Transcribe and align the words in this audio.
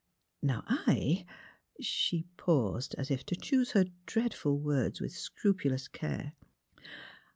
Now 0.41 0.63
I" 0.65 1.27
She 1.79 2.23
paused, 2.35 2.95
as 2.97 3.11
if 3.11 3.23
to 3.27 3.35
choose 3.35 3.69
her 3.73 3.85
dreadful 4.07 4.57
words 4.57 4.99
with 4.99 5.11
scrupulous 5.11 5.87
care. 5.87 6.33